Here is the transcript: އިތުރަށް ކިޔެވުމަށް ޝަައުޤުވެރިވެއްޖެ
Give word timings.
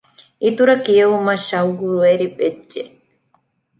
އިތުރަށް 0.43 0.83
ކިޔެވުމަށް 0.85 1.43
ޝަައުޤުވެރިވެއްޖެ 1.49 2.83